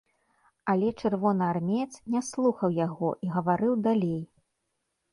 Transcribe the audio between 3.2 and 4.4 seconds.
і гаварыў далей.